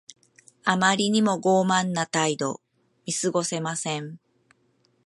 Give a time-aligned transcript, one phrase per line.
[0.63, 2.59] あまりにも傲慢な態度。
[3.05, 4.19] 見過ごせません。